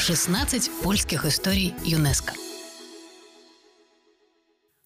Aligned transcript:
16 0.00 0.70
польских 0.82 1.26
историй 1.26 1.74
ЮНЕСКО. 1.84 2.32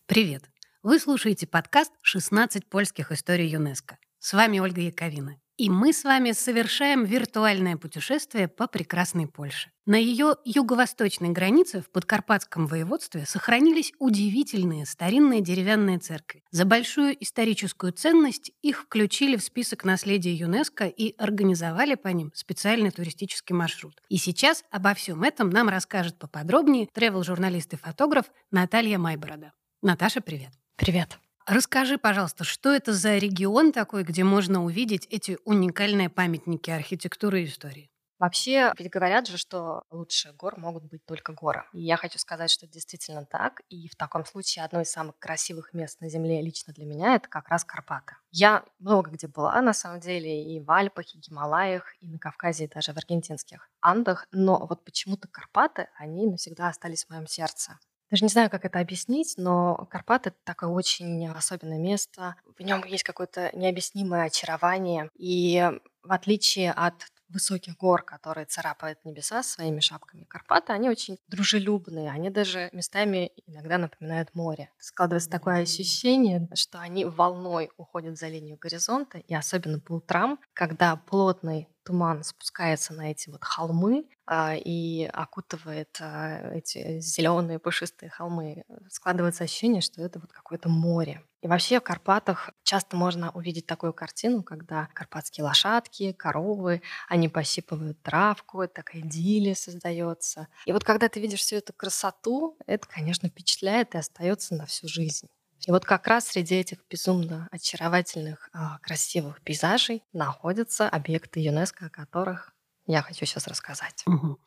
Привет! 0.07 0.43
Вы 0.83 0.99
слушаете 0.99 1.47
подкаст 1.47 1.93
«16 2.05 2.67
польских 2.69 3.13
историй 3.13 3.49
ЮНЕСКО». 3.49 3.97
С 4.19 4.33
вами 4.33 4.59
Ольга 4.59 4.81
Яковина. 4.81 5.37
И 5.57 5.71
мы 5.71 5.93
с 5.93 6.03
вами 6.03 6.33
совершаем 6.33 7.05
виртуальное 7.05 7.77
путешествие 7.77 8.49
по 8.49 8.67
прекрасной 8.67 9.29
Польше. 9.29 9.71
На 9.87 9.95
ее 9.95 10.35
юго-восточной 10.45 11.29
границе 11.29 11.81
в 11.81 11.91
Подкарпатском 11.91 12.67
воеводстве 12.67 13.25
сохранились 13.25 13.93
удивительные 14.01 14.85
старинные 14.85 15.43
деревянные 15.43 15.99
церкви. 16.01 16.43
За 16.51 16.65
большую 16.65 17.23
историческую 17.23 17.93
ценность 17.93 18.51
их 18.63 18.83
включили 18.83 19.37
в 19.37 19.45
список 19.45 19.85
наследия 19.85 20.35
ЮНЕСКо 20.35 20.87
и 20.87 21.15
организовали 21.19 21.95
по 21.95 22.09
ним 22.09 22.33
специальный 22.35 22.91
туристический 22.91 23.55
маршрут. 23.55 24.03
И 24.09 24.17
сейчас 24.17 24.65
обо 24.73 24.93
всем 24.95 25.23
этом 25.23 25.51
нам 25.51 25.69
расскажет 25.69 26.19
поподробнее 26.19 26.89
тревел-журналист 26.93 27.75
и 27.75 27.77
фотограф 27.77 28.27
Наталья 28.51 28.99
Майборода. 28.99 29.53
Наташа, 29.83 30.21
привет. 30.21 30.51
Привет. 30.77 31.21
Расскажи, 31.47 31.99
пожалуйста, 31.99 32.43
что 32.45 32.73
это 32.73 32.95
за 32.95 33.19
регион 33.19 33.73
такой, 33.73 34.03
где 34.03 34.25
можно 34.25 34.65
увидеть 34.65 35.07
эти 35.11 35.37
уникальные 35.45 36.09
памятники 36.09 36.71
архитектуры 36.71 37.43
и 37.43 37.45
истории? 37.45 37.91
Вообще, 38.19 38.73
ведь 38.79 38.91
говорят 38.91 39.27
же, 39.27 39.37
что 39.37 39.83
лучше 39.91 40.33
гор 40.33 40.59
могут 40.59 40.85
быть 40.85 41.05
только 41.05 41.35
горы. 41.35 41.65
И 41.75 41.83
я 41.83 41.99
хочу 41.99 42.19
сказать, 42.19 42.51
что 42.51 42.65
это 42.65 42.73
действительно 42.73 43.27
так. 43.27 43.61
И 43.69 43.89
в 43.89 43.97
таком 43.97 44.25
случае 44.25 44.65
одно 44.65 44.81
из 44.81 44.91
самых 44.91 45.19
красивых 45.19 45.75
мест 45.75 46.01
на 46.01 46.09
Земле 46.09 46.41
лично 46.41 46.73
для 46.73 46.87
меня– 46.87 47.15
это 47.17 47.29
как 47.29 47.49
раз 47.49 47.65
Карпаты. 47.65 48.15
Я 48.31 48.65
много 48.79 49.11
где 49.11 49.27
была, 49.27 49.61
на 49.61 49.75
самом 49.75 50.01
деле, 50.01 50.43
и 50.43 50.61
в 50.61 50.71
Альпах, 50.71 51.15
и 51.15 51.19
Гималаях, 51.19 51.93
и 52.01 52.09
на 52.09 52.19
Кавказе, 52.19 52.65
и 52.65 52.69
даже 52.69 52.95
в 52.95 52.97
аргентинских 52.97 53.69
Андах. 53.81 54.27
Но 54.33 54.65
вот 54.65 54.85
почему-то 54.85 55.29
Карпаты, 55.29 55.89
они 55.99 56.27
навсегда 56.27 56.69
остались 56.69 57.05
в 57.05 57.11
моем 57.11 57.27
сердце. 57.27 57.79
Даже 58.11 58.25
не 58.25 58.29
знаю, 58.29 58.51
как 58.51 58.65
это 58.65 58.79
объяснить, 58.79 59.35
но 59.37 59.89
Карпаты— 59.91 60.29
это 60.31 60.39
такое 60.45 60.71
очень 60.71 61.27
особенное 61.29 61.79
место. 61.79 62.37
В 62.57 62.63
нем 62.63 62.85
есть 62.85 63.03
какое-то 63.03 63.51
необъяснимое 63.55 64.25
очарование. 64.25 65.11
И 65.17 65.71
в 66.03 66.13
отличие 66.13 66.73
от 66.73 66.95
высоких 67.29 67.77
гор, 67.77 68.03
которые 68.03 68.47
царапают 68.47 69.05
небеса 69.05 69.43
своими 69.43 69.81
шапками. 69.81 70.25
Карпаты, 70.25 70.73
они 70.73 70.89
очень 70.89 71.19
дружелюбные, 71.29 72.11
они 72.11 72.31
даже 72.31 72.69
местами 72.73 73.33
иногда 73.47 73.79
напоминают 73.79 74.35
море. 74.35 74.71
Складывается 74.79 75.31
такое 75.31 75.63
ощущение, 75.63 76.49
что 76.55 76.79
они 76.79 77.05
волной 77.05 77.71
уходят 77.77 78.19
за 78.19 78.29
линию 78.29 78.57
горизонта, 78.59 79.19
и 79.19 79.35
особенно 79.35 79.81
по 79.81 79.95
утрам, 79.95 80.39
когда 80.53 80.97
плотный 80.97 81.69
туман 81.85 82.25
спускается 82.25 82.95
на 82.95 83.11
эти 83.11 83.31
вот 83.31 83.45
холмы 83.45 84.07
а, 84.27 84.55
и 84.57 85.05
окутывает 85.05 85.97
а, 86.01 86.53
эти 86.55 87.01
зеленые 87.01 87.59
пушистые 87.59 88.11
холмы. 88.11 88.65
Складывается 88.91 89.45
ощущение, 89.45 89.81
что 89.81 90.03
это 90.03 90.19
вот 90.19 90.33
какое-то 90.33 90.69
море. 90.69 91.23
И 91.43 91.47
вообще 91.47 91.79
в 91.79 91.83
Карпатах 91.83 92.51
часто 92.63 92.97
можно 92.97 93.31
увидеть 93.33 93.67
такую 93.67 93.93
картину, 93.93 94.43
когда 94.43 94.89
карпатские 94.95 95.45
лошадки, 95.45 96.13
коровы, 96.13 96.81
они 97.07 97.29
посипывают 97.29 98.03
травку, 98.03 98.67
такая 98.67 99.03
идиллия 99.03 99.55
создается. 99.55 100.49
И 100.65 100.73
вот 100.73 100.85
когда 100.85 101.11
ты 101.11 101.21
видишь 101.21 101.41
всю 101.41 101.57
эту 101.57 101.75
красоту, 101.75 102.57
это, 102.67 102.89
конечно, 102.89 103.29
впечатляет 103.29 103.95
и 103.95 103.99
остается 103.99 104.55
на 104.55 104.65
всю 104.65 104.89
жизнь. 104.89 105.29
И 105.67 105.71
вот 105.71 105.85
как 105.85 106.07
раз 106.07 106.27
среди 106.27 106.57
этих 106.57 106.79
безумно 106.91 107.49
очаровательных, 107.51 108.51
а, 108.53 108.79
красивых 108.79 109.41
пейзажей 109.43 110.03
находятся 110.13 110.89
объекты 110.89 111.41
ЮНЕСКО, 111.41 111.87
о 111.87 111.91
которых 111.91 112.55
я 112.87 113.01
хочу 113.01 113.25
сейчас 113.25 113.47
рассказать. 113.47 114.03
Угу. 114.07 114.39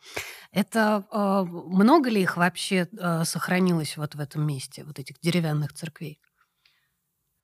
Это 0.52 1.06
э, 1.12 1.44
много 1.50 2.12
ли 2.12 2.22
их 2.22 2.38
вообще 2.38 2.88
э, 2.92 3.26
сохранилось 3.26 3.98
вот 3.98 4.14
в 4.14 4.20
этом 4.20 4.46
месте, 4.46 4.84
вот 4.84 5.00
этих 5.00 5.20
деревянных 5.22 5.74
церквей? 5.74 6.20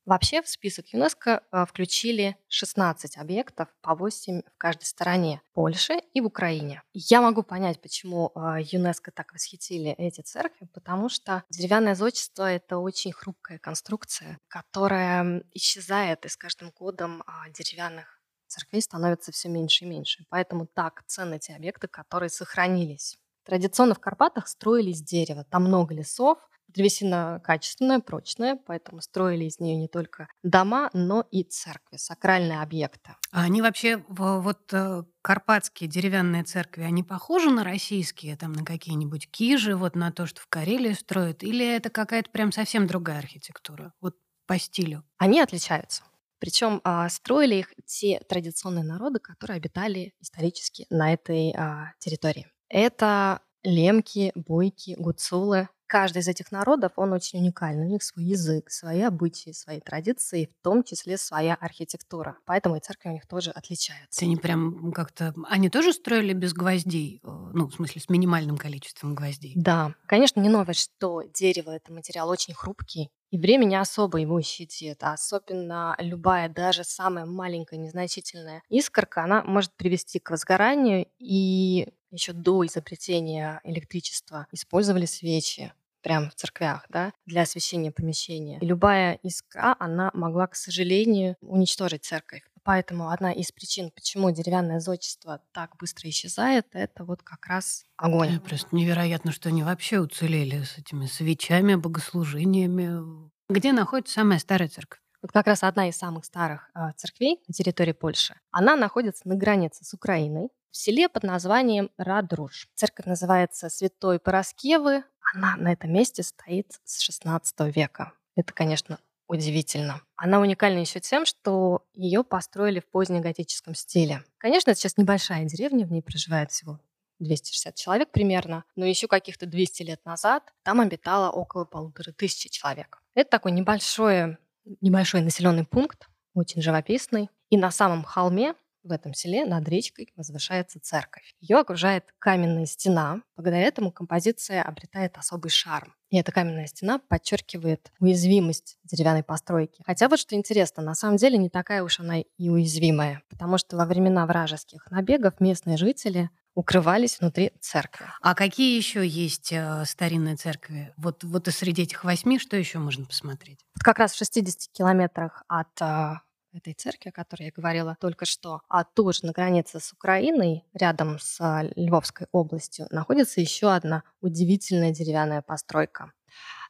Вообще 0.06 0.42
в 0.42 0.50
список 0.50 0.88
ЮНЕСКО 0.88 1.44
а, 1.50 1.66
включили 1.66 2.36
16 2.50 3.18
объектов, 3.18 3.70
по 3.82 3.96
8 3.96 4.42
в 4.42 4.58
каждой 4.58 4.84
стороне 4.84 5.42
Польши 5.54 6.00
и 6.14 6.20
в 6.20 6.26
Украине. 6.26 6.84
Я 6.94 7.22
могу 7.22 7.42
понять, 7.42 7.82
почему 7.82 8.32
а, 8.36 8.60
ЮНЕСКО 8.60 9.12
так 9.12 9.32
восхитили 9.32 9.92
эти 9.92 10.20
церкви, 10.20 10.68
потому 10.74 11.08
что 11.08 11.44
деревянное 11.50 11.96
зодчество— 11.96 12.52
это 12.52 12.80
очень 12.80 13.14
хрупкая 13.14 13.60
конструкция, 13.60 14.40
которая 14.50 15.44
исчезает, 15.54 16.26
и 16.26 16.30
с 16.30 16.36
каждым 16.36 16.72
годом 16.72 17.24
а, 17.26 17.50
деревянных 17.50 18.20
церквей 18.48 18.82
становится 18.82 19.32
все 19.32 19.48
меньше 19.48 19.86
и 19.86 19.88
меньше. 19.88 20.26
Поэтому 20.30 20.68
так 20.68 21.04
ценны 21.08 21.40
те 21.40 21.56
объекты, 21.56 21.88
которые 21.88 22.30
сохранились. 22.30 23.18
Традиционно 23.46 23.96
в 23.96 24.00
Карпатах 24.00 24.48
строили 24.48 24.92
из 24.92 25.02
дерева. 25.02 25.46
Там 25.50 25.64
много 25.64 25.94
лесов, 25.94 26.38
Древесина 26.68 27.42
качественная, 27.44 28.00
прочная, 28.00 28.58
поэтому 28.66 29.02
строили 29.02 29.46
из 29.46 29.60
нее 29.60 29.76
не 29.76 29.88
только 29.88 30.28
дома, 30.42 30.90
но 30.94 31.26
и 31.30 31.44
церкви, 31.44 31.98
сакральные 31.98 32.62
объекты. 32.62 33.12
А 33.32 33.44
они 33.44 33.62
вообще, 33.62 34.04
вот 34.08 34.74
э, 34.74 35.04
карпатские 35.22 35.90
деревянные 35.90 36.44
церкви, 36.44 36.84
они 36.84 37.04
похожи 37.04 37.50
на 37.50 37.64
российские, 37.64 38.36
там, 38.38 38.54
на 38.54 38.66
какие-нибудь 38.66 39.30
кижи, 39.30 39.76
вот 39.76 39.96
на 39.96 40.12
то, 40.12 40.26
что 40.26 40.42
в 40.42 40.48
Карелии 40.48 40.94
строят, 40.94 41.44
или 41.44 41.66
это 41.66 41.90
какая-то 41.90 42.30
прям 42.32 42.52
совсем 42.52 42.88
другая 42.88 43.20
архитектура, 43.20 43.94
вот 44.02 44.16
по 44.48 44.58
стилю? 44.58 45.04
Они 45.18 45.40
отличаются. 45.40 46.04
Причем 46.40 46.82
а, 46.84 47.08
строили 47.08 47.56
их 47.56 47.74
те 47.86 48.20
традиционные 48.28 48.84
народы, 48.84 49.20
которые 49.20 49.58
обитали 49.58 50.14
исторически 50.20 50.86
на 50.90 51.14
этой 51.14 51.54
а, 51.56 51.94
территории. 52.00 52.48
Это 52.68 53.40
лемки, 53.64 54.34
бойки, 54.36 54.96
гуцулы, 54.98 55.70
каждый 55.94 56.24
из 56.24 56.28
этих 56.28 56.52
народов, 56.52 56.94
он 56.96 57.14
очень 57.14 57.38
уникальный. 57.38 57.86
У 57.86 57.90
них 57.90 58.02
свой 58.02 58.26
язык, 58.26 58.72
свои 58.72 59.02
обычаи, 59.02 59.52
свои 59.52 59.80
традиции, 59.80 60.50
в 60.60 60.64
том 60.64 60.84
числе 60.84 61.20
своя 61.20 61.54
архитектура. 61.54 62.36
Поэтому 62.46 62.78
и 62.78 62.80
церкви 62.80 63.10
у 63.10 63.12
них 63.12 63.28
тоже 63.28 63.52
отличаются. 63.52 64.26
Они 64.26 64.36
прям 64.36 64.92
как-то... 64.92 65.36
Они 65.48 65.70
тоже 65.70 65.94
строили 65.94 66.34
без 66.34 66.54
гвоздей? 66.54 67.22
Э, 67.24 67.28
ну, 67.54 67.68
в 67.68 67.76
смысле, 67.76 68.02
с 68.02 68.10
минимальным 68.10 68.58
количеством 68.58 69.14
гвоздей? 69.14 69.54
Да. 69.56 69.94
Конечно, 70.08 70.40
не 70.40 70.50
новость, 70.50 70.80
что 70.96 71.22
дерево— 71.32 71.70
это 71.76 71.94
материал 71.94 72.28
очень 72.28 72.56
хрупкий, 72.56 73.12
и 73.30 73.38
время 73.38 73.66
не 73.66 73.76
особо 73.76 74.18
его 74.18 74.42
щадит, 74.42 75.04
а 75.04 75.14
особенно 75.14 75.96
любая, 76.00 76.50
даже 76.50 76.84
самая 76.84 77.28
маленькая, 77.28 77.78
незначительная 77.78 78.64
искорка, 78.70 79.26
она 79.26 79.44
может 79.44 79.74
привести 79.76 80.18
к 80.18 80.32
возгоранию. 80.32 81.06
И 81.20 81.88
еще 82.10 82.34
до 82.34 82.66
изобретения 82.66 83.62
электричества 83.64 84.48
использовали 84.52 85.06
свечи 85.06 85.72
прямо 86.04 86.30
в 86.30 86.36
церквях, 86.36 86.86
да, 86.90 87.12
для 87.26 87.42
освещения 87.42 87.92
помещения. 87.92 88.60
И 88.60 88.66
любая 88.66 89.16
искра, 89.24 89.76
она 89.80 90.12
могла, 90.14 90.48
к 90.48 90.56
сожалению, 90.56 91.36
уничтожить 91.42 92.06
церковь. 92.06 92.44
Поэтому 92.66 93.10
одна 93.10 93.34
из 93.34 93.52
причин, 93.52 93.92
почему 93.92 94.32
деревянное 94.32 94.80
зодчество 94.80 95.42
так 95.52 95.76
быстро 95.78 96.10
исчезает, 96.10 96.68
это 96.72 97.04
вот 97.04 97.22
как 97.22 97.46
раз 97.48 97.84
огонь. 97.98 98.36
Это 98.36 98.42
просто 98.42 98.74
невероятно, 98.74 99.32
что 99.32 99.50
они 99.50 99.64
вообще 99.64 100.00
уцелели 100.00 100.64
с 100.64 100.78
этими 100.78 101.08
свечами, 101.08 101.76
богослужениями. 101.76 103.30
Где 103.50 103.74
находится 103.74 104.16
самая 104.16 104.40
старая 104.40 104.70
церковь? 104.70 105.00
Вот 105.22 105.32
как 105.32 105.48
раз 105.48 105.64
одна 105.64 105.90
из 105.90 105.98
самых 105.98 106.26
старых 106.26 106.70
э, 106.76 106.92
церквей 106.98 107.42
на 107.48 107.54
территории 107.54 107.94
Польши. 107.94 108.36
Она 108.52 108.76
находится 108.76 109.28
на 109.28 109.36
границе 109.36 109.84
с 109.84 109.94
Украиной, 109.94 110.50
в 110.74 110.78
селе 110.78 111.08
под 111.08 111.24
названием 111.24 111.92
Радруш. 111.98 112.68
Церковь 112.74 113.06
называется 113.06 113.70
Святой 113.70 114.20
Пороскевы. 114.20 115.04
Она 115.34 115.56
на 115.58 115.74
этом 115.74 115.92
месте 115.92 116.22
стоит 116.22 116.80
с 116.84 117.02
16 117.02 117.76
века. 117.76 118.14
Это, 118.36 118.54
конечно, 118.54 119.00
удивительно. 119.28 120.02
Она 120.16 120.40
уникальна 120.40 120.80
еще 120.80 121.00
тем, 121.00 121.26
что 121.26 121.86
ее 121.94 122.24
построили 122.24 122.80
в 122.80 122.86
позднеготическом 122.86 123.74
стиле. 123.74 124.24
Конечно, 124.38 124.72
это 124.72 124.80
сейчас 124.80 124.98
небольшая 124.98 125.46
деревня, 125.46 125.86
в 125.88 125.92
ней 125.92 126.04
проживает 126.04 126.52
всего 126.52 126.80
260 127.20 127.76
человек 127.76 128.12
примерно, 128.12 128.64
но 128.76 128.86
еще 128.86 129.08
каких-то 129.08 129.46
200 129.46 129.84
лет 129.84 130.06
назад 130.06 130.54
там 130.64 130.82
обитало 130.82 131.32
около 131.32 131.66
полутора 131.66 132.12
тысячи 132.12 132.50
человек. 132.50 133.02
Это 133.16 133.30
такой 133.30 133.52
небольшой, 133.54 134.38
небольшой 134.82 135.22
населенный 135.22 135.66
пункт, 135.66 136.08
очень 136.34 136.62
живописный. 136.62 137.30
И 137.50 137.58
на 137.58 137.72
самом 137.72 138.04
холме 138.04 138.56
в 138.84 138.92
этом 138.92 139.14
селе 139.14 139.46
над 139.46 139.68
речкой 139.68 140.12
возвышается 140.16 140.80
церковь. 140.80 141.34
Ее 141.40 141.58
окружает 141.58 142.14
каменная 142.20 142.66
стена. 142.66 143.22
Благодаря 143.36 143.64
этому 143.64 143.92
композиция 143.92 144.62
обретает 144.62 145.18
особый 145.18 145.50
шарм. 145.50 145.94
И 146.10 146.18
эта 146.18 146.32
каменная 146.32 146.68
стена 146.68 147.00
подчеркивает 147.00 147.92
уязвимость 148.00 148.78
деревянной 148.84 149.24
постройки. 149.24 149.82
Хотя 149.86 150.10
вот 150.10 150.20
что 150.20 150.36
интересно, 150.36 150.84
на 150.84 150.94
самом 150.94 151.18
деле 151.18 151.38
не 151.38 151.50
такая 151.50 151.82
уж 151.84 152.00
она 152.00 152.20
и 152.20 152.50
уязвимая, 152.50 153.24
потому 153.30 153.58
что 153.58 153.78
во 153.78 153.86
времена 153.86 154.26
вражеских 154.28 154.90
набегов 154.92 155.40
местные 155.40 155.78
жители 155.78 156.30
укрывались 156.56 157.20
внутри 157.20 157.52
церкви. 157.60 158.06
А 158.22 158.36
какие 158.36 158.78
еще 158.78 159.06
есть 159.06 159.52
э, 159.52 159.84
старинные 159.86 160.36
церкви? 160.36 160.94
Вот, 160.98 161.24
вот 161.24 161.48
и 161.48 161.52
среди 161.52 161.84
этих 161.84 162.04
восьми 162.04 162.38
что 162.38 162.56
еще 162.58 162.80
можно 162.80 163.06
посмотреть? 163.06 163.60
Вот 163.76 163.84
как 163.84 163.98
раз 164.00 164.14
в 164.14 164.18
60 164.18 164.72
километрах 164.72 165.44
от 165.48 165.82
э, 165.82 166.14
этой 166.54 166.74
церкви, 166.74 167.10
о 167.10 167.12
которой 167.12 167.46
я 167.46 167.52
говорила 167.52 167.98
только 168.00 168.26
что, 168.26 168.62
а 168.70 168.84
тоже 168.84 169.26
на 169.26 169.32
границе 169.32 169.80
с 169.80 169.94
Украиной, 169.94 170.66
рядом 170.74 171.20
с 171.20 171.40
а, 171.40 171.64
Львовской 171.76 172.28
областью, 172.32 172.88
находится 172.92 173.42
еще 173.42 173.72
одна 173.72 174.04
удивительная 174.22 174.92
деревянная 174.92 175.42
постройка. 175.42 176.12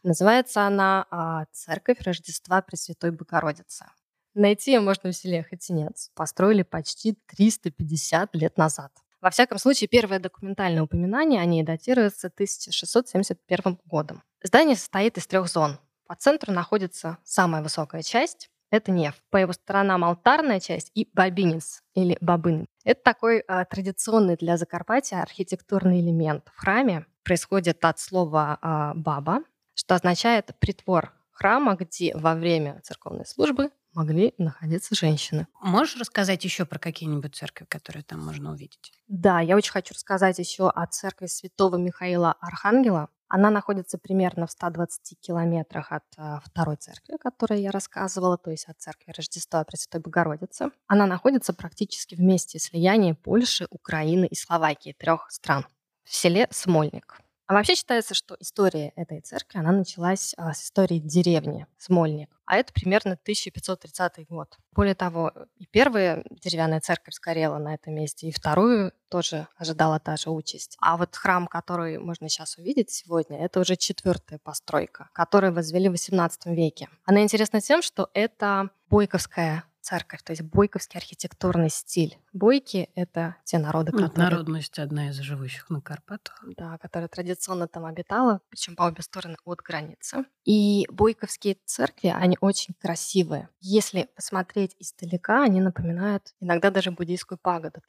Называется 0.04 0.64
она 0.64 1.06
а, 1.10 1.46
«Церковь 1.52 2.02
Рождества 2.02 2.62
Пресвятой 2.62 3.12
Богородицы». 3.12 3.86
Найти 4.34 4.72
ее 4.72 4.80
можно 4.80 5.12
в 5.12 5.16
селе 5.16 5.44
Хотинец. 5.44 6.10
Построили 6.16 6.64
почти 6.64 7.18
350 7.28 8.36
лет 8.36 8.58
назад. 8.58 8.92
Во 9.22 9.30
всяком 9.30 9.58
случае, 9.58 9.88
первое 9.88 10.20
документальное 10.20 10.84
упоминание 10.84 11.40
о 11.40 11.46
ней 11.46 11.64
датируется 11.64 12.28
1671 12.28 13.80
годом. 13.86 14.24
Здание 14.44 14.76
состоит 14.76 15.18
из 15.18 15.28
трех 15.28 15.48
зон. 15.48 15.80
По 16.08 16.16
центру 16.16 16.52
находится 16.52 17.18
самая 17.24 17.64
высокая 17.64 18.02
часть, 18.02 18.50
это 18.74 18.92
неф. 18.92 19.22
По 19.30 19.38
его 19.38 19.54
сторонам 19.54 20.04
алтарная 20.04 20.60
часть 20.60 20.92
и 20.96 21.08
бабинец 21.14 21.84
или 21.94 22.18
бабын. 22.22 22.66
Это 22.84 23.02
такой 23.04 23.42
а, 23.42 23.66
традиционный 23.66 24.36
для 24.36 24.58
Закарпатья 24.58 25.22
архитектурный 25.22 26.02
элемент. 26.02 26.50
В 26.56 26.60
храме 26.60 27.06
происходит 27.24 27.86
от 27.86 28.00
слова 28.00 28.58
а, 28.62 28.94
баба, 28.96 29.44
что 29.76 29.94
означает 29.94 30.56
притвор 30.60 31.14
храма, 31.32 31.76
где 31.76 32.16
во 32.16 32.34
время 32.34 32.82
церковной 32.84 33.28
службы 33.28 33.70
могли 33.94 34.34
находиться 34.40 34.96
женщины. 34.96 35.46
Можешь 35.62 35.98
рассказать 35.98 36.44
еще 36.44 36.66
про 36.66 36.80
какие-нибудь 36.80 37.36
церкви, 37.36 37.66
которые 37.66 38.04
там 38.04 38.26
можно 38.26 38.52
увидеть? 38.54 38.92
Да, 39.08 39.40
я 39.40 39.56
очень 39.56 39.72
хочу 39.72 39.94
рассказать 39.94 40.40
еще 40.40 40.70
о 40.70 40.88
церкви 40.88 41.28
святого 41.28 41.76
Михаила 41.76 42.36
Архангела. 42.42 43.10
Она 43.36 43.50
находится 43.50 43.98
примерно 43.98 44.46
в 44.46 44.52
120 44.52 45.20
километрах 45.20 45.92
от 45.92 46.04
э, 46.20 46.38
второй 46.46 46.76
церкви, 46.76 47.16
о 47.16 47.18
которой 47.18 47.64
я 47.64 47.72
рассказывала, 47.72 48.38
то 48.38 48.52
есть 48.52 48.66
от 48.70 48.80
церкви 48.80 49.12
Рождества 49.12 49.64
Пресвятой 49.64 50.02
Богородицы. 50.02 50.70
Она 50.86 51.08
находится 51.08 51.52
практически 51.52 52.14
в 52.14 52.20
месте 52.20 52.60
слияния 52.60 53.16
Польши, 53.16 53.66
Украины 53.72 54.28
и 54.28 54.36
Словакии, 54.36 54.96
трех 54.96 55.32
стран, 55.32 55.66
в 56.04 56.14
селе 56.14 56.48
Смольник. 56.52 57.23
А 57.48 57.54
вообще 57.54 57.76
считается, 57.76 58.14
что 58.14 58.38
история 58.40 58.94
этой 58.96 59.20
церкви, 59.22 59.60
она 59.60 59.72
началась 59.72 60.34
а, 60.38 60.54
с 60.54 60.64
истории 60.64 61.00
деревни 61.00 61.68
Смольник. 61.78 62.30
А 62.46 62.58
это 62.58 62.74
примерно 62.74 63.14
1530 63.14 64.28
год. 64.28 64.58
Более 64.72 64.96
того, 64.96 65.32
и 65.58 65.66
первая 65.66 66.24
деревянная 66.30 66.82
церковь 66.82 67.14
сгорела 67.16 67.58
на 67.58 67.74
этом 67.74 67.96
месте, 67.96 68.28
и 68.28 68.32
вторую 68.32 68.92
тоже 69.10 69.48
ожидала 69.58 70.00
та 70.00 70.18
же 70.18 70.30
участь. 70.30 70.78
А 70.80 70.98
вот 70.98 71.16
храм, 71.16 71.48
который 71.48 71.98
можно 72.00 72.30
сейчас 72.30 72.58
увидеть 72.58 72.92
сегодня, 72.92 73.44
это 73.44 73.60
уже 73.60 73.76
четвертая 73.76 74.40
постройка, 74.40 75.10
которую 75.14 75.54
возвели 75.54 75.90
в 75.90 75.94
XVIII 75.94 76.54
веке. 76.54 76.90
Она 77.06 77.22
интересна 77.24 77.62
тем, 77.62 77.82
что 77.82 78.10
это 78.14 78.70
Бойковская 78.90 79.64
церковь, 79.84 80.24
то 80.24 80.32
есть 80.32 80.42
бойковский 80.42 80.98
архитектурный 80.98 81.70
стиль. 81.70 82.18
Бойки— 82.32 82.90
это 82.96 83.36
те 83.44 83.60
народы, 83.60 83.92
ну, 83.92 84.08
которые... 84.08 84.30
Народность 84.30 84.80
одна 84.80 85.10
из 85.10 85.16
живущих 85.18 85.70
на 85.70 85.82
Карпатах. 85.82 86.44
Да, 86.58 86.78
которая 86.78 87.10
традиционно 87.10 87.68
там 87.68 87.86
обитала, 87.86 88.40
причем 88.50 88.76
по 88.76 88.84
обе 88.84 89.04
стороны 89.04 89.36
от 89.46 89.60
границы. 89.60 90.26
И 90.46 90.88
бойковские 90.90 91.58
церкви, 91.66 92.08
они 92.08 92.38
очень 92.40 92.74
красивые. 92.82 93.50
Если 93.60 94.10
посмотреть 94.16 94.76
издалека, 94.80 95.44
они 95.44 95.62
напоминают 95.62 96.34
иногда 96.40 96.72
даже 96.72 96.92
буддийскую 96.92 97.38
пагоду. 97.38 97.82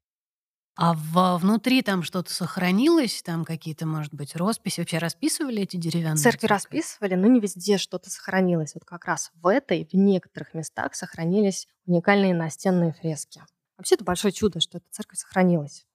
А 0.76 0.94
в, 0.94 1.38
внутри 1.38 1.82
там 1.82 2.02
что-то 2.02 2.32
сохранилось, 2.32 3.22
там 3.22 3.44
какие-то, 3.44 3.86
может 3.86 4.12
быть, 4.12 4.34
росписи. 4.34 4.80
Вообще 4.80 4.98
расписывали 4.98 5.62
эти 5.62 5.76
деревянные 5.76 6.16
церкви? 6.16 6.40
Церкви 6.40 6.46
расписывали, 6.48 7.14
но 7.14 7.28
не 7.28 7.38
везде 7.38 7.78
что-то 7.78 8.10
сохранилось. 8.10 8.74
Вот 8.74 8.84
как 8.84 9.04
раз 9.04 9.30
в 9.34 9.46
этой, 9.46 9.84
в 9.84 9.94
некоторых 9.94 10.52
местах 10.52 10.96
сохранились 10.96 11.68
уникальные 11.86 12.34
настенные 12.34 12.92
фрески. 12.92 13.42
Вообще 13.76 13.94
это 13.94 14.04
большое 14.04 14.32
чудо, 14.32 14.60
что 14.60 14.78
эта 14.78 14.86
церковь 14.90 15.18
сохранилась, 15.18 15.86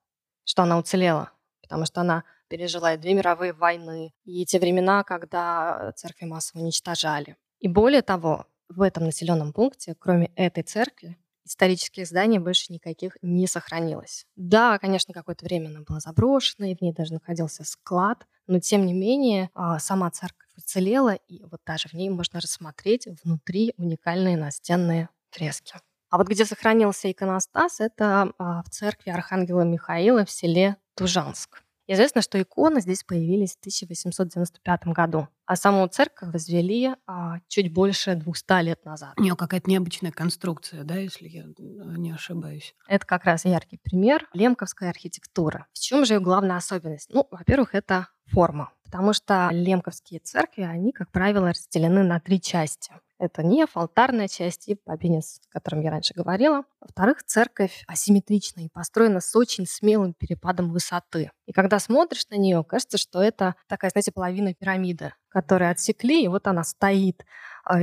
что 0.45 0.63
она 0.63 0.77
уцелела, 0.77 1.31
потому 1.61 1.85
что 1.85 2.01
она 2.01 2.23
пережила 2.47 2.93
и 2.93 2.97
две 2.97 3.13
мировые 3.13 3.53
войны, 3.53 4.13
и 4.23 4.45
те 4.45 4.59
времена, 4.59 5.03
когда 5.03 5.91
церкви 5.95 6.25
массово 6.25 6.61
уничтожали. 6.61 7.35
И 7.59 7.67
более 7.67 8.01
того, 8.01 8.47
в 8.69 8.81
этом 8.81 9.05
населенном 9.05 9.51
пункте, 9.51 9.95
кроме 9.97 10.27
этой 10.35 10.63
церкви, 10.63 11.17
исторических 11.49 12.05
зданий 12.05 12.37
больше 12.37 12.71
никаких 12.71 13.17
не 13.23 13.47
сохранилось. 13.47 14.25
Да, 14.35 14.77
конечно, 14.77 15.13
какое-то 15.13 15.45
время 15.45 15.69
она 15.69 15.81
была 15.81 15.99
заброшена, 15.99 16.71
и 16.71 16.75
в 16.75 16.81
ней 16.81 16.93
даже 16.93 17.13
находился 17.13 17.63
склад, 17.63 18.25
но 18.47 18.59
тем 18.59 18.85
не 18.85 18.93
менее 18.93 19.49
а, 19.55 19.79
сама 19.79 20.11
церковь 20.11 20.47
уцелела, 20.55 21.15
и 21.15 21.43
вот 21.45 21.61
даже 21.65 21.89
в 21.89 21.93
ней 21.93 22.09
можно 22.09 22.39
рассмотреть 22.39 23.07
внутри 23.23 23.73
уникальные 23.77 24.37
настенные 24.37 25.09
фрески. 25.31 25.73
А 26.11 26.17
вот 26.17 26.27
где 26.27 26.45
сохранился 26.45 27.11
иконостас, 27.11 27.79
это 27.79 28.31
а, 28.37 28.61
в 28.63 28.69
церкви 28.69 29.09
Архангела 29.09 29.61
Михаила 29.61 30.25
в 30.25 30.31
селе 30.31 30.77
Тужанск. 30.95 31.63
Известно, 31.91 32.21
что 32.21 32.39
иконы 32.39 32.81
здесь 32.81 33.03
появились 33.03 33.55
в 33.55 33.59
1895 33.61 34.87
году, 34.89 35.27
а 35.47 35.55
саму 35.55 35.87
церковь 35.87 36.31
возвели 36.31 36.91
а, 37.07 37.39
чуть 37.47 37.73
больше 37.73 38.13
200 38.13 38.61
лет 38.61 38.85
назад. 38.85 39.13
У 39.17 39.23
нее 39.23 39.35
какая-то 39.35 39.67
необычная 39.67 40.11
конструкция, 40.11 40.83
да, 40.83 40.97
если 40.97 41.27
я 41.27 41.45
э, 41.45 41.45
не 41.57 42.11
ошибаюсь. 42.11 42.75
Это 42.87 43.07
как 43.07 43.23
раз 43.23 43.43
яркий 43.43 43.79
пример 43.81 44.29
лемковской 44.33 44.87
архитектуры. 44.87 45.65
В 45.73 45.79
чем 45.79 46.05
же 46.05 46.13
ее 46.13 46.19
главная 46.19 46.57
особенность? 46.57 47.09
Ну, 47.11 47.27
во-первых, 47.31 47.73
это 47.73 48.09
форма, 48.27 48.71
потому 48.83 49.13
что 49.13 49.49
лемковские 49.51 50.19
церкви, 50.19 50.61
они, 50.61 50.91
как 50.91 51.11
правило, 51.11 51.49
разделены 51.49 52.03
на 52.03 52.19
три 52.19 52.39
части. 52.39 52.93
Это 53.19 53.43
неф, 53.43 53.75
алтарная 53.75 54.29
часть 54.29 54.69
и 54.69 54.77
бабинец, 54.85 55.41
о 55.49 55.51
котором 55.51 55.81
я 55.81 55.91
раньше 55.91 56.13
говорила. 56.13 56.63
Во-вторых, 56.79 57.21
церковь 57.25 57.83
асимметрична 57.85 58.61
и 58.61 58.69
построена 58.69 59.19
с 59.19 59.35
очень 59.35 59.65
смелым 59.67 60.13
перепадом 60.13 60.71
высоты. 60.71 61.29
И 61.45 61.51
когда 61.51 61.79
смотришь 61.79 62.27
на 62.29 62.35
нее, 62.35 62.63
кажется, 62.63 62.97
что 62.97 63.21
это 63.21 63.55
такая, 63.67 63.91
знаете, 63.91 64.13
половина 64.13 64.53
пирамиды, 64.53 65.13
которую 65.27 65.69
отсекли, 65.69 66.23
и 66.23 66.29
вот 66.29 66.47
она 66.47 66.63
стоит 66.63 67.25
а, 67.65 67.81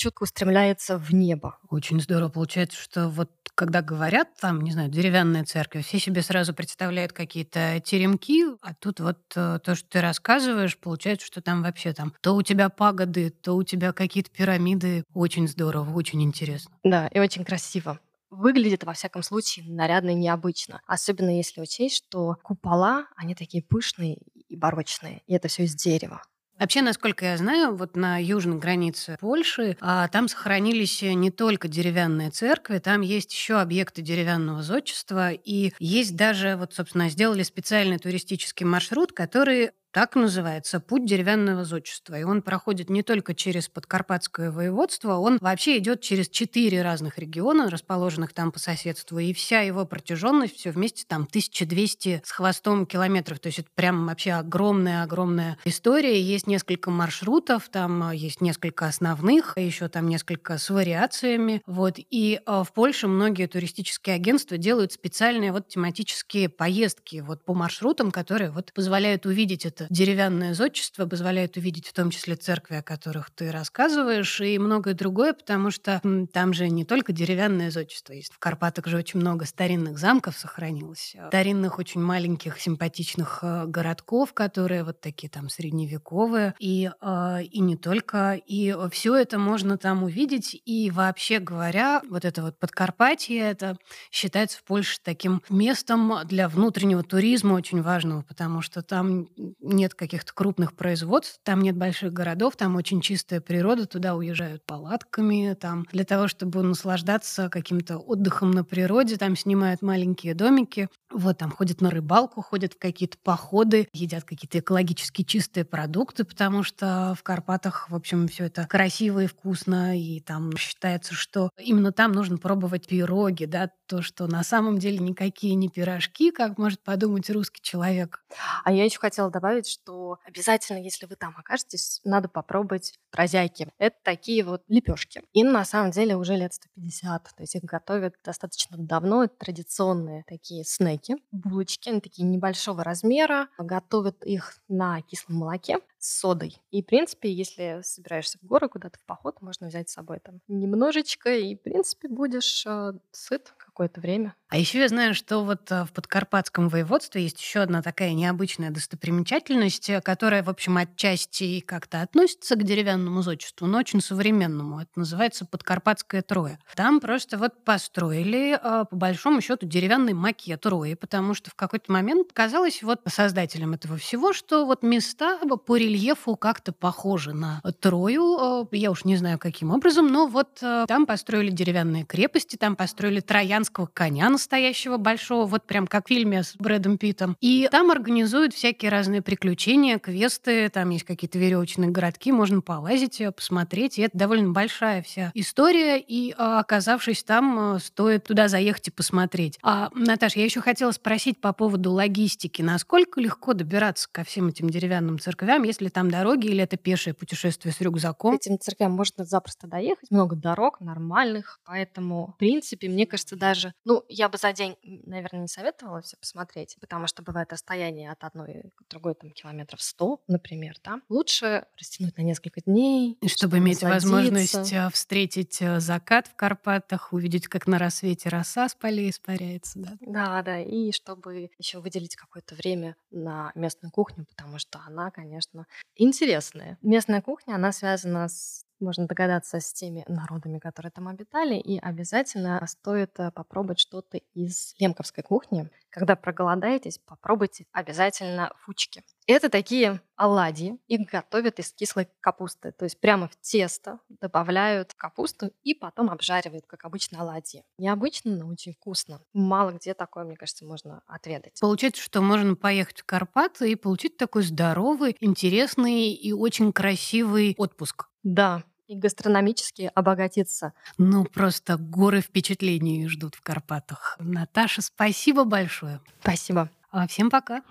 четко 0.00 0.22
устремляется 0.22 0.96
в 0.98 1.12
небо. 1.12 1.58
Очень 1.68 2.00
здорово. 2.00 2.30
Получается, 2.30 2.80
что 2.80 3.08
вот 3.08 3.30
когда 3.54 3.82
говорят 3.82 4.28
там, 4.40 4.62
не 4.62 4.70
знаю, 4.70 4.88
деревянная 4.88 5.44
церковь, 5.44 5.86
все 5.86 5.98
себе 5.98 6.22
сразу 6.22 6.54
представляют 6.54 7.12
какие-то 7.12 7.82
теремки, 7.84 8.44
а 8.62 8.72
тут 8.72 9.00
вот 9.00 9.18
э, 9.36 9.58
то, 9.62 9.74
что 9.74 9.86
ты 9.88 10.00
рассказываешь, 10.00 10.78
получается, 10.78 11.26
что 11.26 11.42
там 11.42 11.62
вообще 11.62 11.92
там 11.92 12.14
то 12.22 12.34
у 12.34 12.42
тебя 12.42 12.70
пагоды, 12.70 13.28
то 13.28 13.54
у 13.54 13.62
тебя 13.62 13.92
какие-то 13.92 14.30
пирамиды. 14.30 15.04
Очень 15.12 15.46
здорово, 15.46 15.92
очень 15.92 16.22
интересно. 16.22 16.74
Да, 16.82 17.08
и 17.08 17.18
очень 17.18 17.44
красиво 17.44 18.00
выглядит, 18.30 18.84
во 18.84 18.94
всяком 18.94 19.22
случае, 19.22 19.66
нарядно 19.68 20.10
и 20.10 20.14
необычно. 20.14 20.80
Особенно 20.86 21.36
если 21.36 21.60
учесть, 21.60 21.96
что 21.96 22.36
купола, 22.42 23.06
они 23.16 23.34
такие 23.34 23.62
пышные 23.62 24.18
и 24.48 24.56
барочные, 24.56 25.22
и 25.26 25.34
это 25.34 25.48
все 25.48 25.64
из 25.64 25.74
дерева. 25.74 26.22
Вообще, 26.60 26.82
насколько 26.82 27.24
я 27.24 27.38
знаю, 27.38 27.74
вот 27.74 27.96
на 27.96 28.22
южной 28.22 28.58
границе 28.58 29.16
Польши 29.18 29.78
а, 29.80 30.06
там 30.08 30.28
сохранились 30.28 31.00
не 31.00 31.30
только 31.30 31.68
деревянные 31.68 32.30
церкви, 32.30 32.78
там 32.78 33.00
есть 33.00 33.32
еще 33.32 33.60
объекты 33.60 34.02
деревянного 34.02 34.62
зодчества, 34.62 35.32
и 35.32 35.72
есть 35.78 36.16
даже, 36.16 36.56
вот, 36.56 36.74
собственно, 36.74 37.08
сделали 37.08 37.44
специальный 37.44 37.98
туристический 37.98 38.66
маршрут, 38.66 39.12
который 39.12 39.70
так 39.92 40.14
называется 40.14 40.78
«Путь 40.78 41.04
деревянного 41.04 41.64
зодчества». 41.64 42.18
И 42.18 42.22
он 42.22 42.42
проходит 42.42 42.90
не 42.90 43.02
только 43.02 43.34
через 43.34 43.68
Подкарпатское 43.68 44.52
воеводство, 44.52 45.14
он 45.16 45.38
вообще 45.40 45.78
идет 45.78 46.00
через 46.00 46.28
четыре 46.28 46.82
разных 46.82 47.18
региона, 47.18 47.68
расположенных 47.68 48.32
там 48.32 48.52
по 48.52 48.60
соседству. 48.60 49.18
И 49.18 49.32
вся 49.32 49.60
его 49.62 49.84
протяженность, 49.84 50.56
все 50.56 50.70
вместе 50.70 51.04
там 51.08 51.22
1200 51.22 52.22
с 52.24 52.30
хвостом 52.30 52.86
километров. 52.86 53.40
То 53.40 53.48
есть 53.48 53.58
это 53.58 53.68
прям 53.74 54.06
вообще 54.06 54.32
огромная-огромная 54.32 55.58
история. 55.64 56.20
Есть 56.20 56.46
несколько 56.46 56.90
маршрутов, 56.90 57.68
там 57.68 58.02
а, 58.04 58.14
есть 58.14 58.40
несколько 58.40 58.86
основных, 58.86 59.58
еще 59.58 59.88
там 59.88 60.08
несколько 60.08 60.58
с 60.58 60.70
вариациями. 60.70 61.62
Вот. 61.66 61.96
И 61.98 62.40
а, 62.46 62.62
в 62.62 62.72
Польше 62.72 63.08
многие 63.08 63.46
туристические 63.46 64.14
агентства 64.16 64.56
делают 64.56 64.92
специальные 64.92 65.50
вот 65.50 65.66
тематические 65.68 66.48
поездки 66.48 67.24
вот 67.26 67.44
по 67.44 67.54
маршрутам, 67.54 68.12
которые 68.12 68.50
вот 68.50 68.72
позволяют 68.72 69.26
увидеть 69.26 69.66
это 69.66 69.79
деревянное 69.88 70.54
зодчество, 70.54 71.06
позволяют 71.06 71.56
увидеть 71.56 71.86
в 71.86 71.92
том 71.92 72.10
числе 72.10 72.36
церкви, 72.36 72.76
о 72.76 72.82
которых 72.82 73.30
ты 73.30 73.50
рассказываешь, 73.50 74.40
и 74.40 74.58
многое 74.58 74.94
другое, 74.94 75.32
потому 75.32 75.70
что 75.70 76.00
там 76.32 76.52
же 76.52 76.68
не 76.68 76.84
только 76.84 77.12
деревянное 77.12 77.70
зодчество 77.70 78.12
есть. 78.12 78.32
В 78.32 78.38
Карпатах 78.38 78.86
же 78.86 78.96
очень 78.96 79.20
много 79.20 79.44
старинных 79.44 79.98
замков 79.98 80.38
сохранилось, 80.38 81.14
а, 81.18 81.28
старинных 81.28 81.78
очень 81.78 82.00
маленьких 82.00 82.60
симпатичных 82.60 83.40
э, 83.42 83.66
городков, 83.66 84.32
которые 84.34 84.84
вот 84.84 85.00
такие 85.00 85.28
там 85.28 85.48
средневековые, 85.48 86.54
и, 86.58 86.90
э, 87.00 87.42
и 87.42 87.60
не 87.60 87.76
только. 87.76 88.34
И 88.34 88.76
все 88.90 89.16
это 89.16 89.38
можно 89.38 89.78
там 89.78 90.02
увидеть, 90.02 90.60
и 90.64 90.90
вообще 90.90 91.38
говоря, 91.38 92.02
вот 92.08 92.24
это 92.24 92.42
вот 92.42 92.58
Подкарпатье, 92.58 93.38
это 93.38 93.76
считается 94.10 94.58
в 94.58 94.64
Польше 94.64 94.98
таким 95.02 95.42
местом 95.48 96.12
для 96.24 96.48
внутреннего 96.48 97.02
туризма 97.02 97.54
очень 97.54 97.82
важного, 97.82 98.22
потому 98.22 98.62
что 98.62 98.82
там 98.82 99.28
нет 99.70 99.94
каких-то 99.94 100.32
крупных 100.34 100.74
производств, 100.74 101.38
там 101.42 101.60
нет 101.62 101.76
больших 101.76 102.12
городов, 102.12 102.56
там 102.56 102.76
очень 102.76 103.00
чистая 103.00 103.40
природа, 103.40 103.86
туда 103.86 104.14
уезжают 104.14 104.64
палатками, 104.66 105.54
там 105.58 105.86
для 105.92 106.04
того, 106.04 106.28
чтобы 106.28 106.62
наслаждаться 106.62 107.48
каким-то 107.48 107.98
отдыхом 107.98 108.50
на 108.50 108.64
природе, 108.64 109.16
там 109.16 109.36
снимают 109.36 109.82
маленькие 109.82 110.34
домики, 110.34 110.88
вот 111.10 111.38
там 111.38 111.50
ходят 111.50 111.80
на 111.80 111.90
рыбалку, 111.90 112.42
ходят 112.42 112.74
в 112.74 112.78
какие-то 112.78 113.18
походы, 113.22 113.88
едят 113.92 114.24
какие-то 114.24 114.58
экологически 114.60 115.22
чистые 115.22 115.64
продукты, 115.64 116.24
потому 116.24 116.62
что 116.62 117.14
в 117.18 117.22
Карпатах, 117.22 117.90
в 117.90 117.94
общем, 117.94 118.28
все 118.28 118.44
это 118.46 118.66
красиво 118.66 119.20
и 119.24 119.26
вкусно, 119.26 119.98
и 119.98 120.20
там 120.20 120.56
считается, 120.56 121.14
что 121.14 121.50
именно 121.58 121.92
там 121.92 122.12
нужно 122.12 122.38
пробовать 122.38 122.86
пироги, 122.86 123.46
да, 123.46 123.70
то, 123.86 124.02
что 124.02 124.26
на 124.26 124.42
самом 124.44 124.78
деле 124.78 124.98
никакие 124.98 125.54
не 125.54 125.68
пирожки, 125.68 126.30
как 126.30 126.58
может 126.58 126.82
подумать 126.82 127.28
русский 127.30 127.60
человек. 127.62 128.22
А 128.64 128.72
я 128.72 128.84
еще 128.84 128.98
хотела 128.98 129.30
добавить, 129.30 129.59
что 129.66 130.18
обязательно, 130.24 130.78
если 130.78 131.06
вы 131.06 131.16
там 131.16 131.34
окажетесь, 131.36 132.00
надо 132.04 132.28
попробовать 132.28 132.98
прозяйки. 133.10 133.68
Это 133.78 133.96
такие 134.02 134.44
вот 134.44 134.62
лепешки. 134.68 135.22
И 135.32 135.44
на 135.44 135.64
самом 135.64 135.90
деле 135.90 136.16
уже 136.16 136.36
лет 136.36 136.54
150, 136.54 137.22
то 137.22 137.42
есть 137.42 137.54
их 137.54 137.62
готовят 137.62 138.14
достаточно 138.24 138.76
давно, 138.78 139.24
это 139.24 139.36
традиционные 139.36 140.24
такие 140.26 140.64
снеки, 140.64 141.16
булочки, 141.32 141.88
они 141.88 142.00
такие 142.00 142.26
небольшого 142.26 142.84
размера, 142.84 143.48
готовят 143.58 144.24
их 144.24 144.58
на 144.68 145.02
кислом 145.02 145.38
молоке, 145.38 145.78
с 146.00 146.20
содой. 146.20 146.56
И, 146.70 146.82
в 146.82 146.86
принципе, 146.86 147.30
если 147.30 147.80
собираешься 147.82 148.38
в 148.38 148.46
горы 148.46 148.68
куда-то 148.68 148.98
в 148.98 149.04
поход, 149.04 149.40
можно 149.42 149.68
взять 149.68 149.90
с 149.90 149.92
собой 149.92 150.18
там 150.20 150.40
немножечко, 150.48 151.34
и, 151.34 151.54
в 151.54 151.62
принципе, 151.62 152.08
будешь 152.08 152.64
э, 152.66 152.92
сыт 153.12 153.54
какое-то 153.58 154.00
время. 154.00 154.34
А 154.50 154.58
еще 154.58 154.80
я 154.80 154.88
знаю, 154.88 155.14
что 155.14 155.44
вот 155.44 155.70
э, 155.70 155.84
в 155.84 155.92
Подкарпатском 155.92 156.68
воеводстве 156.68 157.22
есть 157.22 157.40
еще 157.40 157.60
одна 157.60 157.82
такая 157.82 158.14
необычная 158.14 158.70
достопримечательность, 158.70 159.88
э, 159.88 160.00
которая, 160.00 160.42
в 160.42 160.50
общем, 160.50 160.76
отчасти 160.76 161.60
как-то 161.60 162.02
относится 162.02 162.56
к 162.56 162.64
деревянному 162.64 163.22
зодчеству, 163.22 163.68
но 163.68 163.78
очень 163.78 164.00
современному. 164.00 164.80
Это 164.80 164.90
называется 164.96 165.46
Подкарпатская 165.46 166.22
Троя. 166.22 166.58
Там 166.74 166.98
просто 166.98 167.38
вот 167.38 167.62
построили, 167.64 168.58
э, 168.60 168.84
по 168.90 168.96
большому 168.96 169.40
счету, 169.40 169.66
деревянный 169.66 170.14
макет 170.14 170.62
Трои, 170.62 170.94
потому 170.94 171.34
что 171.34 171.50
в 171.50 171.54
какой-то 171.54 171.92
момент 171.92 172.32
казалось 172.32 172.82
вот 172.82 173.02
создателям 173.06 173.74
этого 173.74 173.98
всего, 173.98 174.32
что 174.32 174.66
вот 174.66 174.82
места 174.82 175.38
по 175.64 175.76
рельефу 175.76 176.34
как-то 176.34 176.72
похожи 176.72 177.32
на 177.32 177.62
Трою. 177.78 178.68
Я 178.72 178.90
уж 178.90 179.04
не 179.04 179.16
знаю, 179.16 179.38
каким 179.38 179.70
образом, 179.70 180.08
но 180.08 180.26
вот 180.26 180.58
там 180.58 181.06
построили 181.06 181.50
деревянные 181.50 182.04
крепости, 182.04 182.56
там 182.56 182.74
построили 182.74 183.20
троянского 183.20 183.86
коня 183.86 184.28
настоящего 184.40 184.96
большого, 184.96 185.44
вот 185.44 185.66
прям 185.66 185.86
как 185.86 186.06
в 186.06 186.08
фильме 186.08 186.42
с 186.42 186.56
Брэдом 186.56 186.96
Питтом. 186.96 187.36
И 187.40 187.68
там 187.70 187.90
организуют 187.90 188.54
всякие 188.54 188.90
разные 188.90 189.20
приключения, 189.20 189.98
квесты, 189.98 190.68
там 190.70 190.90
есть 190.90 191.04
какие-то 191.04 191.38
веревочные 191.38 191.90
городки, 191.90 192.32
можно 192.32 192.62
полазить, 192.62 193.20
э, 193.20 193.30
посмотреть. 193.32 193.98
И 193.98 194.02
это 194.02 194.16
довольно 194.16 194.52
большая 194.52 195.02
вся 195.02 195.30
история, 195.34 195.98
и 196.00 196.34
а, 196.38 196.60
оказавшись 196.60 197.22
там, 197.22 197.76
э, 197.76 197.78
стоит 197.80 198.24
туда 198.24 198.48
заехать 198.48 198.88
и 198.88 198.90
посмотреть. 198.90 199.58
А, 199.62 199.90
Наташа, 199.94 200.38
я 200.38 200.46
еще 200.46 200.62
хотела 200.62 200.92
спросить 200.92 201.40
по 201.40 201.52
поводу 201.52 201.92
логистики. 201.92 202.62
Насколько 202.62 203.20
легко 203.20 203.52
добираться 203.52 204.08
ко 204.10 204.24
всем 204.24 204.48
этим 204.48 204.70
деревянным 204.70 205.18
церквям, 205.18 205.64
если 205.64 205.88
там 205.88 206.10
дороги 206.10 206.46
или 206.46 206.62
это 206.62 206.78
пешее 206.78 207.12
путешествие 207.12 207.74
с 207.74 207.80
рюкзаком? 207.82 208.38
К 208.38 208.40
этим 208.40 208.58
церквям 208.58 208.92
можно 208.92 209.24
запросто 209.24 209.66
доехать, 209.66 210.10
много 210.10 210.34
дорог 210.34 210.80
нормальных, 210.80 211.60
поэтому, 211.66 212.32
в 212.34 212.38
принципе, 212.38 212.88
мне 212.88 213.06
кажется, 213.06 213.36
даже, 213.36 213.74
ну, 213.84 214.02
я 214.08 214.29
бы 214.30 214.38
за 214.38 214.52
день, 214.52 214.76
наверное, 214.82 215.42
не 215.42 215.48
советовала 215.48 216.00
все 216.00 216.16
посмотреть, 216.16 216.76
потому 216.80 217.06
что 217.06 217.22
бывает 217.22 217.52
расстояние 217.52 218.10
от 218.10 218.24
одной 218.24 218.72
к 218.76 218.88
другой 218.88 219.14
там 219.14 219.30
километров 219.30 219.82
100, 219.82 220.22
например, 220.28 220.76
да. 220.84 221.00
Лучше 221.08 221.66
растянуть 221.78 222.16
на 222.16 222.22
несколько 222.22 222.60
дней. 222.62 223.18
Чтобы, 223.20 223.30
чтобы 223.30 223.58
иметь 223.58 223.82
возможность 223.82 224.72
э, 224.72 224.88
встретить 224.90 225.60
э, 225.60 225.80
закат 225.80 226.28
в 226.28 226.34
Карпатах, 226.36 227.12
увидеть, 227.12 227.48
как 227.48 227.66
на 227.66 227.78
рассвете 227.78 228.28
роса 228.28 228.68
с 228.68 228.74
полей 228.74 229.10
испаряется, 229.10 229.78
да? 229.78 229.96
Да, 230.00 230.42
да, 230.42 230.60
и 230.60 230.92
чтобы 230.92 231.50
еще 231.58 231.80
выделить 231.80 232.16
какое-то 232.16 232.54
время 232.54 232.96
на 233.10 233.52
местную 233.54 233.92
кухню, 233.92 234.24
потому 234.26 234.58
что 234.58 234.80
она, 234.86 235.10
конечно, 235.10 235.66
интересная. 235.96 236.78
Местная 236.82 237.22
кухня, 237.22 237.54
она 237.54 237.72
связана 237.72 238.28
с 238.28 238.64
можно 238.80 239.06
догадаться 239.06 239.60
с 239.60 239.72
теми 239.72 240.04
народами, 240.08 240.58
которые 240.58 240.90
там 240.90 241.08
обитали, 241.08 241.56
и 241.56 241.78
обязательно 241.78 242.64
стоит 242.66 243.18
э, 243.18 243.30
попробовать 243.30 243.80
что-то 243.80 244.18
из 244.34 244.74
лемковской 244.78 245.24
кухни. 245.24 245.70
Когда 245.90 246.16
проголодаетесь, 246.16 246.98
попробуйте 246.98 247.66
обязательно 247.72 248.52
фучки. 248.64 249.02
Это 249.26 249.48
такие 249.48 250.00
оладьи, 250.16 250.78
их 250.86 251.08
готовят 251.08 251.58
из 251.60 251.72
кислой 251.72 252.08
капусты, 252.20 252.72
то 252.72 252.84
есть 252.84 253.00
прямо 253.00 253.28
в 253.28 253.36
тесто 253.40 254.00
добавляют 254.08 254.92
капусту 254.94 255.52
и 255.62 255.74
потом 255.74 256.10
обжаривают, 256.10 256.66
как 256.66 256.84
обычно 256.84 257.20
оладьи. 257.20 257.64
Необычно, 257.78 258.36
но 258.36 258.48
очень 258.48 258.72
вкусно. 258.72 259.22
Мало 259.32 259.72
где 259.72 259.94
такое, 259.94 260.24
мне 260.24 260.36
кажется, 260.36 260.66
можно 260.66 261.02
отведать. 261.06 261.58
Получается, 261.60 262.02
что 262.02 262.20
можно 262.20 262.54
поехать 262.54 263.00
в 263.00 263.04
Карпаты 263.04 263.70
и 263.70 263.76
получить 263.76 264.16
такой 264.16 264.42
здоровый, 264.42 265.16
интересный 265.20 266.12
и 266.12 266.32
очень 266.32 266.72
красивый 266.72 267.54
отпуск. 267.56 268.08
Да, 268.22 268.64
и 268.90 268.96
гастрономически 268.96 269.90
обогатиться. 269.94 270.72
Ну, 270.98 271.24
просто 271.24 271.76
горы 271.76 272.20
впечатлений 272.20 273.06
ждут 273.06 273.36
в 273.36 273.40
Карпатах. 273.40 274.16
Наташа, 274.18 274.82
спасибо 274.82 275.44
большое. 275.44 276.00
Спасибо. 276.20 276.68
А 276.90 277.06
всем 277.06 277.30
пока. 277.30 277.62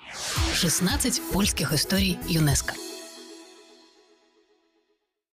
16 0.54 1.22
польских 1.34 1.74
историй 1.74 2.18
ЮНЕСКО. 2.30 2.74